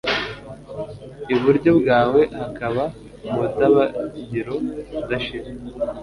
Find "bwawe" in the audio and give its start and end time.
1.79-2.21